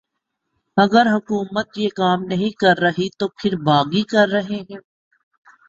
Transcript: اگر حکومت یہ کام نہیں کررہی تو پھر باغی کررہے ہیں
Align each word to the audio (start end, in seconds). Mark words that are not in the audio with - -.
اگر 0.77 1.05
حکومت 1.07 1.77
یہ 1.77 1.89
کام 1.95 2.23
نہیں 2.25 2.51
کررہی 2.59 3.07
تو 3.19 3.27
پھر 3.37 3.55
باغی 3.63 4.03
کررہے 4.07 4.59
ہیں 4.61 4.79